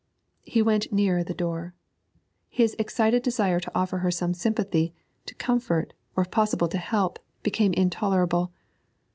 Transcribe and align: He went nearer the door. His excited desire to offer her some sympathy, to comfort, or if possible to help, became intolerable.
He 0.45 0.63
went 0.63 0.91
nearer 0.91 1.23
the 1.23 1.31
door. 1.35 1.75
His 2.49 2.75
excited 2.79 3.21
desire 3.21 3.59
to 3.59 3.71
offer 3.75 3.99
her 3.99 4.09
some 4.09 4.33
sympathy, 4.33 4.95
to 5.27 5.35
comfort, 5.35 5.93
or 6.15 6.23
if 6.23 6.31
possible 6.31 6.67
to 6.69 6.79
help, 6.79 7.19
became 7.43 7.71
intolerable. 7.73 8.51